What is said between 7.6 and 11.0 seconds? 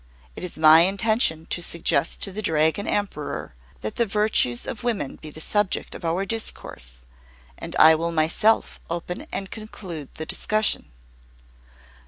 I will myself open and conclude the discussion."